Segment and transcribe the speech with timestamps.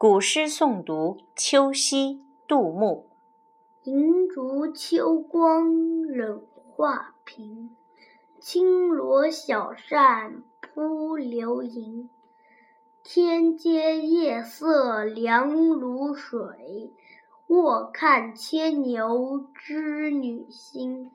[0.00, 3.10] 古诗诵读秋夕杜牧
[3.82, 7.76] 银烛秋光冷画屏
[8.38, 12.08] 轻罗小扇扑流萤
[13.02, 16.94] 天阶夜色凉如水
[17.48, 21.10] 卧看牵牛织女星